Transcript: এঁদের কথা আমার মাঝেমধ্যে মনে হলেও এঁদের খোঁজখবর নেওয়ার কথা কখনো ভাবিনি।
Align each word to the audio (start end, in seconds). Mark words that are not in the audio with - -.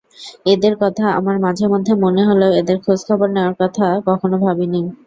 এঁদের 0.45 0.73
কথা 0.81 1.05
আমার 1.19 1.35
মাঝেমধ্যে 1.39 1.93
মনে 2.03 2.21
হলেও 2.29 2.51
এঁদের 2.59 2.77
খোঁজখবর 2.83 3.29
নেওয়ার 3.31 3.55
কথা 3.61 3.85
কখনো 4.07 4.35
ভাবিনি। 4.45 4.81